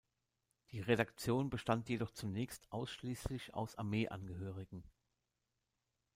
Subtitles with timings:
[0.71, 4.83] Die Redaktion bestand jedoch zunächst ausschließlich aus Armeeangehörigen.